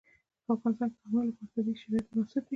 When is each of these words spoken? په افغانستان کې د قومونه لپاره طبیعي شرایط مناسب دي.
په 0.45 0.49
افغانستان 0.55 0.87
کې 0.91 0.97
د 1.01 1.01
قومونه 1.01 1.25
لپاره 1.29 1.51
طبیعي 1.55 1.75
شرایط 1.81 2.05
مناسب 2.11 2.43
دي. 2.43 2.49